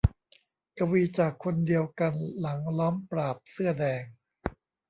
[0.77, 4.03] กวีจากคนเดียวกันหลังล้อมปราบเสื้อแดง